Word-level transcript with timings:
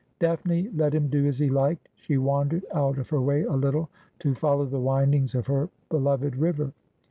Daphne 0.17 0.67
let 0.73 0.95
him 0.95 1.09
do 1.09 1.27
as 1.27 1.37
he 1.37 1.47
liked. 1.47 1.87
She 1.93 2.15
■wandered 2.15 2.63
out 2.73 2.97
of 2.97 3.09
her 3.09 3.21
way 3.21 3.43
a 3.43 3.53
little 3.53 3.87
to 4.21 4.33
follow 4.33 4.65
the 4.65 4.79
windings 4.79 5.35
of 5.35 5.45
her 5.45 5.69
beloved 5.89 6.37
river. 6.37 6.73